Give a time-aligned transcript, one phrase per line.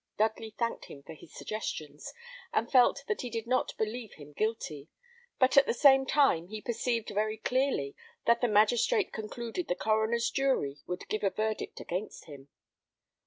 [0.17, 2.11] Dudley thanked him for his suggestions,
[2.51, 4.89] and felt that he did not believe him guilty;
[5.37, 10.31] but at the same time he perceived very clearly that the magistrate concluded the coroner's
[10.31, 12.47] jury would give a verdict against him.